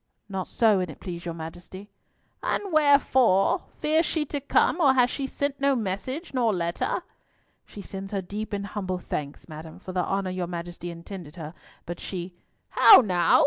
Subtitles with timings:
[0.27, 1.87] "Not so, an't please your Majesty."
[2.41, 3.61] "And wherefore?
[3.81, 7.03] Fears she to come, or has she sent no message nor letter?"
[7.67, 11.53] "She sends her deep and humble thanks, madam, for the honour your Majesty intended her,
[11.85, 12.33] but she—"
[12.71, 13.39] "How now?